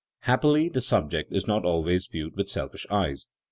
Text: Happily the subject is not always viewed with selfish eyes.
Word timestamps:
Happily 0.21 0.67
the 0.67 0.81
subject 0.81 1.31
is 1.31 1.45
not 1.47 1.63
always 1.63 2.07
viewed 2.07 2.35
with 2.35 2.49
selfish 2.49 2.87
eyes. 2.89 3.27